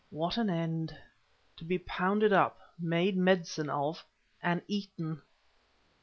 [0.09, 0.97] What an end!
[1.57, 4.03] To be pounded up, made medicine of,
[4.41, 5.21] and eaten!